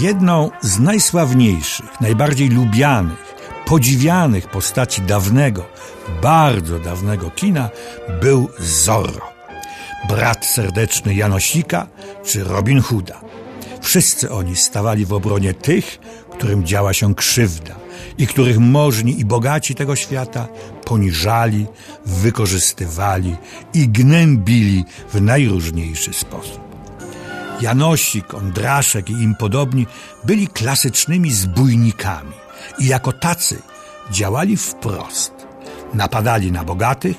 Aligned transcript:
Jedną 0.00 0.50
z 0.60 0.78
najsławniejszych, 0.78 2.00
najbardziej 2.00 2.48
lubianych, 2.48 3.34
podziwianych 3.66 4.48
postaci 4.48 5.02
dawnego, 5.02 5.66
bardzo 6.22 6.78
dawnego 6.78 7.30
kina 7.30 7.70
był 8.20 8.48
Zorro. 8.58 9.32
Brat 10.08 10.46
serdeczny 10.46 11.14
Janosika 11.14 11.86
czy 12.24 12.44
Robin 12.44 12.80
Hooda. 12.80 13.20
Wszyscy 13.80 14.30
oni 14.30 14.56
stawali 14.56 15.06
w 15.06 15.12
obronie 15.12 15.54
tych, 15.54 15.98
którym 16.30 16.66
działa 16.66 16.92
się 16.92 17.14
krzywda 17.14 17.74
i 18.18 18.26
których 18.26 18.58
możni 18.58 19.20
i 19.20 19.24
bogaci 19.24 19.74
tego 19.74 19.96
świata 19.96 20.48
poniżali, 20.84 21.66
wykorzystywali 22.06 23.36
i 23.74 23.88
gnębili 23.88 24.84
w 25.12 25.20
najróżniejszy 25.20 26.12
sposób. 26.12 26.69
Janosik, 27.60 28.34
Ondraszek 28.34 29.10
i 29.10 29.12
im 29.12 29.34
podobni 29.34 29.86
byli 30.24 30.48
klasycznymi 30.48 31.30
zbójnikami 31.30 32.34
i 32.78 32.86
jako 32.86 33.12
tacy 33.12 33.62
działali 34.10 34.56
wprost. 34.56 35.32
Napadali 35.94 36.52
na 36.52 36.64
bogatych, 36.64 37.16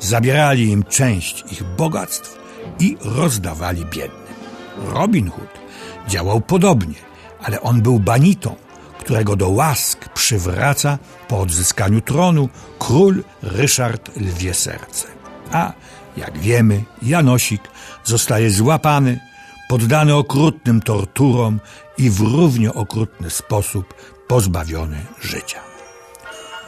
zabierali 0.00 0.70
im 0.70 0.82
część 0.84 1.44
ich 1.52 1.62
bogactw 1.76 2.38
i 2.78 2.96
rozdawali 3.04 3.84
biednym. 3.84 4.34
Robin 4.78 5.30
Hood 5.30 5.60
działał 6.08 6.40
podobnie, 6.40 6.94
ale 7.42 7.60
on 7.60 7.82
był 7.82 8.00
banitą, 8.00 8.56
którego 8.98 9.36
do 9.36 9.48
łask 9.48 10.08
przywraca 10.08 10.98
po 11.28 11.40
odzyskaniu 11.40 12.00
tronu 12.00 12.48
król 12.78 13.24
Ryszard 13.42 14.16
Lwie 14.16 14.54
Serce. 14.54 15.06
A, 15.52 15.72
jak 16.16 16.38
wiemy, 16.38 16.84
Janosik 17.02 17.62
zostaje 18.04 18.50
złapany, 18.50 19.29
poddany 19.70 20.14
okrutnym 20.14 20.82
torturom 20.82 21.60
i 21.98 22.10
w 22.10 22.20
równie 22.20 22.74
okrutny 22.74 23.30
sposób 23.30 23.94
pozbawiony 24.28 25.06
życia. 25.20 25.60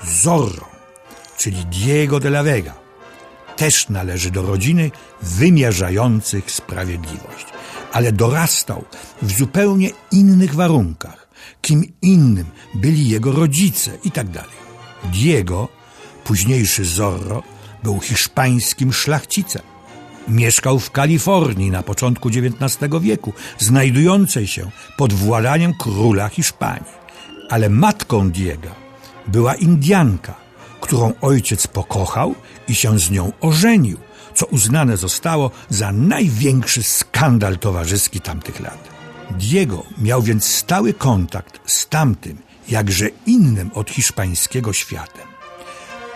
Zorro, 0.05 0.69
czyli 1.39 1.67
Diego 1.67 2.20
de 2.20 2.28
la 2.28 2.42
Vega, 2.42 2.75
też 3.56 3.89
należy 3.89 4.30
do 4.30 4.42
rodziny 4.42 4.91
wymierzających 5.23 6.50
sprawiedliwość, 6.50 7.47
ale 7.92 8.12
dorastał 8.12 8.84
w 9.23 9.33
zupełnie 9.33 9.91
innych 10.12 10.55
warunkach. 10.55 11.28
Kim 11.61 11.92
innym 12.03 12.47
byli 12.75 13.08
jego 13.08 13.33
rodzice 13.33 13.91
i 14.05 14.11
tak. 14.11 14.27
Diego, 15.05 15.69
późniejszy 16.25 16.84
Zorro, 16.84 17.42
był 17.83 18.00
hiszpańskim 18.00 18.92
szlachcicem. 18.92 19.72
Mieszkał 20.28 20.78
w 20.78 20.91
Kalifornii 20.91 21.70
na 21.70 21.83
początku 21.83 22.28
XIX 22.28 22.91
wieku, 23.01 23.33
znajdującej 23.59 24.47
się 24.47 24.70
pod 24.97 25.12
władaniem 25.12 25.75
króla 25.75 26.29
Hiszpanii. 26.29 27.03
Ale 27.51 27.69
matką 27.69 28.31
Diego 28.31 28.69
była 29.27 29.55
Indianka, 29.55 30.34
którą 30.81 31.12
ojciec 31.20 31.67
pokochał 31.67 32.34
i 32.69 32.75
się 32.75 32.98
z 32.98 33.11
nią 33.11 33.33
ożenił, 33.41 33.98
co 34.34 34.47
uznane 34.47 34.97
zostało 34.97 35.51
za 35.69 35.92
największy 35.92 36.83
skandal 36.83 37.59
towarzyski 37.59 38.20
tamtych 38.20 38.61
lat. 38.61 38.89
Diego 39.31 39.83
miał 39.98 40.23
więc 40.23 40.45
stały 40.45 40.95
kontakt 40.95 41.61
z 41.67 41.89
tamtym, 41.89 42.39
jakże 42.69 43.09
innym 43.27 43.70
od 43.75 43.91
hiszpańskiego 43.91 44.73
światem. 44.73 45.27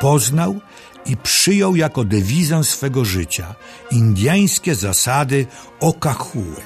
Poznał 0.00 0.60
i 1.08 1.16
przyjął 1.16 1.76
jako 1.76 2.04
dewizę 2.04 2.64
swego 2.64 3.04
życia 3.04 3.54
indiańskie 3.90 4.74
zasady 4.74 5.46
okahue. 5.80 6.56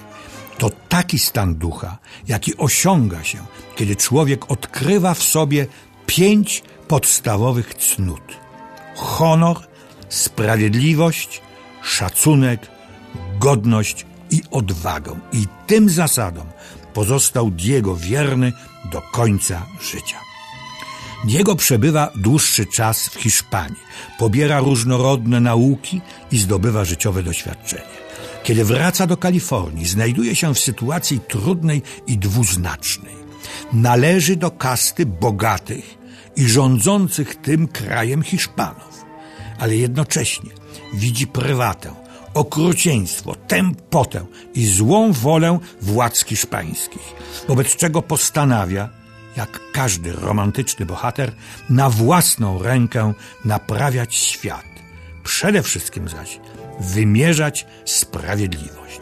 To 0.59 0.71
taki 0.89 1.19
stan 1.19 1.55
ducha, 1.55 1.99
jaki 2.29 2.57
osiąga 2.57 3.25
się, 3.25 3.39
kiedy 3.77 3.97
człowiek 3.97 4.51
odkrywa 4.51 5.15
w 5.15 5.23
sobie 5.23 5.67
pięć 6.07 6.63
podstawowych 6.89 7.75
cnót: 7.75 8.23
honor, 8.97 9.57
sprawiedliwość, 10.09 11.43
szacunek, 11.83 12.67
godność 13.39 14.07
i 14.31 14.43
odwagę. 14.51 15.21
I 15.33 15.47
tym 15.67 15.89
zasadom 15.89 16.47
pozostał 16.95 17.51
Diego 17.51 17.97
wierny 17.97 18.53
do 18.93 19.03
końca 19.03 19.67
życia. 19.93 20.30
Diego 21.25 21.57
przebywa 21.57 22.11
dłuższy 22.15 22.67
czas 22.67 23.09
w 23.09 23.15
Hiszpanii, 23.15 23.81
pobiera 24.19 24.61
różnorodne 24.61 25.41
nauki 25.41 26.01
i 26.33 26.39
zdobywa 26.39 26.85
życiowe 26.85 27.23
doświadczenie. 27.23 28.01
Kiedy 28.43 28.65
wraca 28.65 29.07
do 29.07 29.17
Kalifornii, 29.17 29.87
znajduje 29.87 30.37
się 30.37 30.55
w 30.55 30.59
sytuacji 30.59 31.21
trudnej 31.29 31.83
i 32.07 32.19
dwuznacznej. 32.19 33.15
Należy 33.73 34.37
do 34.37 34.51
kasty 34.51 35.07
bogatych 35.07 35.99
i 36.37 36.49
rządzących 36.49 37.35
tym 37.35 37.69
krajem 37.69 38.23
Hiszpanów, 38.23 39.05
ale 39.59 39.77
jednocześnie 39.77 40.51
widzi 40.95 41.27
prywatę, 41.27 41.95
okrucieństwo, 42.35 43.35
tępotę 43.35 44.27
i 44.55 44.67
złą 44.67 45.13
wolę 45.13 45.59
władz 45.83 46.25
hiszpańskich, 46.25 47.15
wobec 47.49 47.77
czego 47.77 48.03
postanawia, 48.03 49.00
jak 49.37 49.61
każdy 49.73 50.13
romantyczny 50.13 50.87
bohater, 50.87 51.33
na 51.71 51.91
własną 51.91 52.63
rękę 52.63 53.13
naprawiać 53.45 54.15
świat. 54.15 54.65
Przede 55.25 55.63
wszystkim 55.63 56.09
zaś 56.09 56.41
wymierzać 56.81 57.67
sprawiedliwość. 57.85 59.01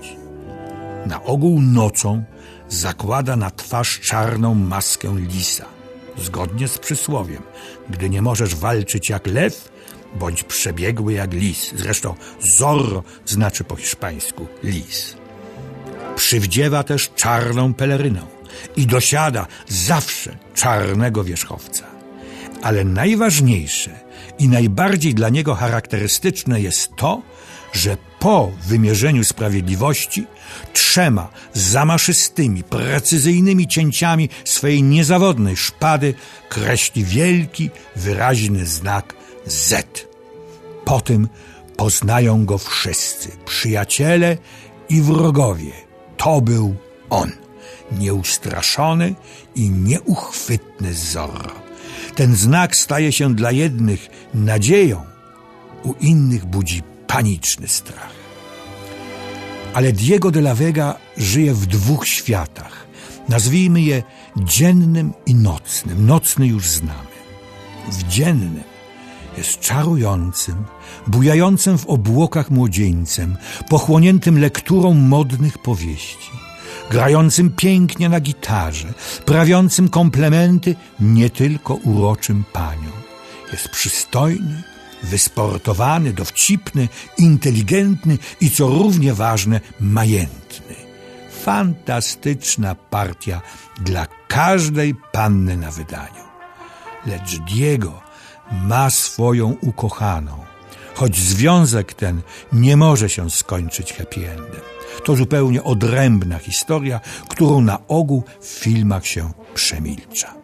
Na 1.07 1.23
ogół 1.23 1.61
nocą 1.61 2.25
zakłada 2.69 3.37
na 3.37 3.51
twarz 3.51 4.01
czarną 4.01 4.55
maskę 4.55 5.17
lisa. 5.17 5.65
Zgodnie 6.19 6.69
z 6.69 6.79
przysłowiem, 6.79 7.43
gdy 7.91 8.11
nie 8.11 8.23
możesz 8.23 8.55
walczyć 8.55 9.09
jak 9.11 9.27
lew, 9.27 9.69
bądź 10.15 10.45
przebiegły 10.45 11.13
jak 11.13 11.33
lis. 11.33 11.73
Zresztą 11.77 12.15
zorro 12.41 13.03
znaczy 13.27 13.65
po 13.65 13.77
hiszpańsku 13.77 14.47
lis. 14.63 15.17
Przywdziewa 16.17 16.83
też 16.83 17.11
czarną 17.15 17.75
pelerynę 17.75 18.38
i 18.77 18.87
dosiada 18.87 19.47
zawsze 19.69 20.37
czarnego 20.55 21.25
wierzchowca. 21.25 21.85
Ale 22.63 22.85
najważniejsze 22.85 23.91
i 24.39 24.49
najbardziej 24.49 25.15
dla 25.15 25.29
niego 25.29 25.55
charakterystyczne 25.55 26.61
jest 26.61 26.91
to, 26.97 27.23
że 27.73 27.97
po 28.19 28.53
wymierzeniu 28.67 29.25
sprawiedliwości 29.25 30.27
trzema 30.73 31.29
zamaszystymi, 31.53 32.65
precyzyjnymi 32.65 33.69
cięciami 33.69 34.29
swojej 34.45 34.83
niezawodnej 34.83 35.57
szpady 35.57 36.15
kreśli 36.49 37.05
wielki, 37.05 37.71
wyraźny 37.97 38.67
znak 38.67 39.15
Z. 39.47 40.07
Po 40.85 41.01
tym 41.01 41.29
poznają 41.77 42.45
go 42.45 42.59
wszyscy, 42.59 43.29
przyjaciele 43.45 44.37
i 44.89 45.01
wrogowie. 45.03 45.73
To 46.17 46.41
był 46.41 46.75
on, 47.11 47.33
nieustraszony 47.93 49.15
i 49.55 49.71
nieuchwytny 49.71 50.95
Zorro. 50.95 51.69
Ten 52.15 52.37
znak 52.37 52.77
staje 52.77 53.13
się 53.13 53.35
dla 53.35 53.51
jednych 53.53 54.11
nadzieją, 54.35 55.05
u 55.85 55.95
innych 56.01 56.47
budzi 56.47 56.83
paniczny 57.07 57.69
strach. 57.69 58.13
Ale 59.75 59.93
Diego 59.93 60.31
de 60.31 60.41
la 60.41 60.55
Vega 60.55 60.95
żyje 61.17 61.55
w 61.55 61.67
dwóch 61.67 62.07
światach. 62.07 62.87
Nazwijmy 63.29 63.81
je 63.81 64.03
dziennym 64.37 65.13
i 65.27 65.35
nocnym. 65.35 66.07
Nocny 66.07 66.47
już 66.47 66.69
znamy. 66.69 67.19
W 67.89 68.09
dziennym 68.09 68.61
jest 69.37 69.61
czarującym, 69.61 70.65
bujającym 71.07 71.79
w 71.79 71.87
obłokach 71.87 72.51
młodzieńcem, 72.51 73.37
pochłoniętym 73.69 74.41
lekturą 74.41 74.95
modnych 74.95 75.59
powieści, 75.59 76.31
grającym 76.91 77.51
pięknie 77.51 78.09
na 78.09 78.21
gitarze, 78.21 78.93
prawiącym 79.25 79.89
komplementy 79.89 80.75
nie 81.01 81.31
tylko 81.31 81.75
uroczym 81.75 82.45
paniom. 82.53 82.99
Jest 83.53 83.69
przystojny, 83.69 84.63
wysportowany, 85.03 86.13
dowcipny, 86.13 86.89
inteligentny 87.19 88.19
i 88.41 88.51
co 88.51 88.67
równie 88.67 89.15
ważne, 89.15 89.61
majętny. 89.81 90.75
Fantastyczna 91.43 92.75
partia 92.75 93.43
dla 93.81 94.07
każdej 94.29 94.95
panny 95.13 95.57
na 95.57 95.71
wydaniu. 95.71 96.25
Lecz 97.07 97.39
Diego 97.39 98.03
ma 98.53 98.91
swoją 98.91 99.57
ukochaną, 99.61 100.45
choć 100.95 101.17
związek 101.17 101.95
ten 101.95 102.23
nie 102.53 102.77
może 102.77 103.09
się 103.09 103.31
skończyć 103.31 103.93
happy 103.93 104.31
endem. 104.31 104.78
To 105.05 105.17
zupełnie 105.17 105.65
odrębna 105.65 106.39
historia, 106.39 107.01
którą 107.29 107.61
na 107.61 107.79
ogół 107.89 108.23
w 108.41 108.47
filmach 108.47 109.07
się 109.07 109.31
przemilcza. 109.55 110.35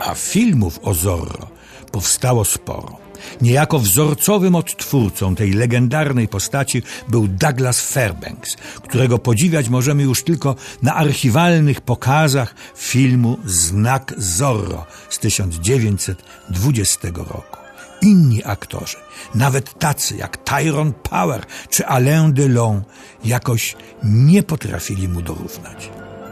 A 0.00 0.14
filmów 0.14 0.80
o 0.82 0.94
Zorro 0.94 1.48
powstało 1.92 2.44
sporo. 2.44 3.04
Niejako 3.40 3.78
wzorcowym 3.78 4.54
odtwórcą 4.54 5.34
tej 5.34 5.52
legendarnej 5.52 6.28
postaci 6.28 6.82
był 7.08 7.28
Douglas 7.28 7.80
Fairbanks, 7.80 8.56
którego 8.82 9.18
podziwiać 9.18 9.68
możemy 9.68 10.02
już 10.02 10.24
tylko 10.24 10.56
na 10.82 10.94
archiwalnych 10.94 11.80
pokazach 11.80 12.54
filmu 12.76 13.38
Znak 13.44 14.14
Zorro 14.16 14.86
z 15.10 15.18
1920 15.18 17.08
roku. 17.08 17.63
Inni 18.04 18.44
aktorzy, 18.44 18.96
nawet 19.34 19.78
tacy 19.78 20.16
jak 20.16 20.36
Tyrone 20.36 20.92
Power 20.92 21.44
czy 21.70 21.86
Alain 21.86 22.32
Delon, 22.32 22.82
jakoś 23.24 23.76
nie 24.02 24.42
potrafili 24.42 25.08
mu 25.08 25.22
dorównać. 25.22 25.90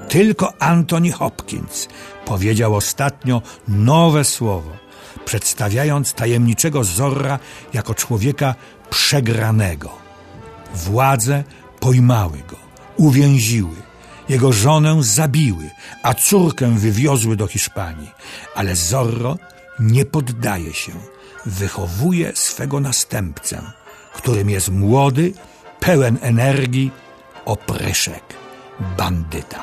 Tylko 0.08 0.52
Anthony 0.58 1.12
Hopkins 1.12 1.88
powiedział 2.24 2.76
ostatnio 2.76 3.42
nowe 3.68 4.24
słowo, 4.24 4.70
przedstawiając 5.24 6.12
tajemniczego 6.12 6.84
Zorra 6.84 7.38
jako 7.72 7.94
człowieka 7.94 8.54
przegranego. 8.90 9.90
Władze 10.74 11.44
pojmały 11.80 12.38
go, 12.48 12.56
uwięziły, 12.96 13.76
jego 14.28 14.52
żonę 14.52 14.96
zabiły, 15.00 15.70
a 16.02 16.14
córkę 16.14 16.78
wywiozły 16.78 17.36
do 17.36 17.46
Hiszpanii. 17.46 18.10
Ale 18.54 18.76
Zorro 18.76 19.36
nie 19.80 20.04
poddaje 20.04 20.74
się, 20.74 20.92
wychowuje 21.46 22.32
swego 22.34 22.80
następcę, 22.80 23.62
którym 24.12 24.50
jest 24.50 24.68
młody, 24.68 25.32
pełen 25.80 26.18
energii, 26.20 26.90
opryszek, 27.44 28.22
bandyta. 28.98 29.62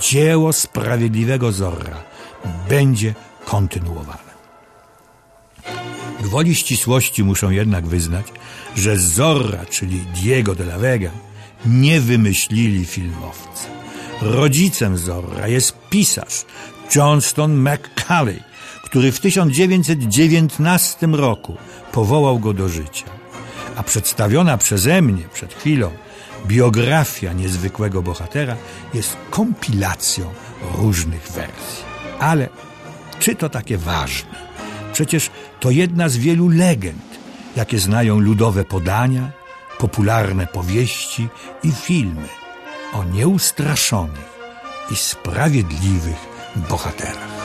Dzieło 0.00 0.52
sprawiedliwego 0.52 1.52
Zorra 1.52 2.02
będzie 2.68 3.14
kontynuowane. 3.44 4.32
Gwoli 6.22 6.54
ścisłości 6.54 7.24
muszą 7.24 7.50
jednak 7.50 7.86
wyznać, 7.86 8.26
że 8.76 8.96
Zorra, 8.98 9.66
czyli 9.66 10.00
Diego 10.00 10.54
de 10.54 10.64
la 10.64 10.78
Vega, 10.78 11.10
nie 11.66 12.00
wymyślili 12.00 12.84
filmowcy. 12.84 13.68
Rodzicem 14.20 14.98
Zorra 14.98 15.48
jest 15.48 15.74
pisarz 15.90 16.44
Johnston 16.94 17.68
McCulley, 17.68 18.42
który 18.92 19.12
w 19.12 19.20
1919 19.20 21.06
roku 21.06 21.56
powołał 21.92 22.38
go 22.38 22.52
do 22.52 22.68
życia. 22.68 23.04
A 23.76 23.82
przedstawiona 23.82 24.58
przeze 24.58 25.02
mnie 25.02 25.22
przed 25.32 25.54
chwilą 25.54 25.90
biografia 26.46 27.32
niezwykłego 27.32 28.02
bohatera 28.02 28.56
jest 28.94 29.16
kompilacją 29.30 30.24
różnych 30.74 31.22
wersji. 31.22 31.84
Ale 32.20 32.48
czy 33.18 33.34
to 33.34 33.48
takie 33.48 33.78
ważne? 33.78 34.34
Przecież 34.92 35.30
to 35.60 35.70
jedna 35.70 36.08
z 36.08 36.16
wielu 36.16 36.48
legend, 36.48 37.18
jakie 37.56 37.78
znają 37.78 38.20
ludowe 38.20 38.64
podania, 38.64 39.30
popularne 39.78 40.46
powieści 40.46 41.28
i 41.62 41.72
filmy 41.72 42.28
o 42.92 43.04
nieustraszonych 43.04 44.32
i 44.90 44.96
sprawiedliwych 44.96 46.28
bohaterach. 46.68 47.41